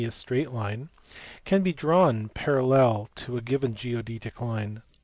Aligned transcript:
a 0.03 0.09
straight 0.09 0.49
line) 0.51 0.89
can 1.45 1.61
be 1.61 1.71
drawn 1.71 2.27
parallel 2.29 3.07
to 3.13 3.37
a 3.37 3.41
given 3.41 3.75
geodetic 3.75 4.41
line. 4.41 4.81